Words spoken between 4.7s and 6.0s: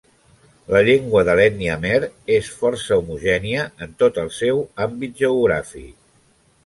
àmbit geogràfic.